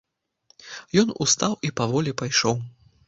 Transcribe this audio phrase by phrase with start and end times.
[1.01, 2.57] Ён устаў і паволі пайшоў.